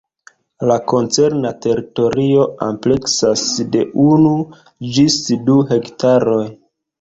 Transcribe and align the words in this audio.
La 0.69 0.75
koncerna 0.91 1.51
teritorio 1.65 2.45
ampleksas 2.69 3.43
de 3.77 3.85
unu 4.07 4.33
ĝis 4.97 5.19
du 5.51 5.61
hektaroj. 5.75 6.43